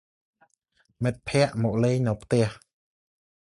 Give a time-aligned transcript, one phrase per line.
[1.03, 2.47] មិត្តភក្តិមកលេងនៅផ្ទះ។